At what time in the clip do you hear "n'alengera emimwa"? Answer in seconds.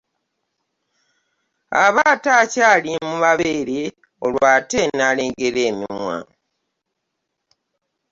4.95-6.17